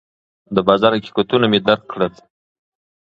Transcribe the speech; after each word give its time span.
د 0.55 0.57
بازار 0.67 0.91
حقیقتونه 0.97 1.45
مې 1.51 1.59
درک 1.67 1.83
کړل. 1.91 2.13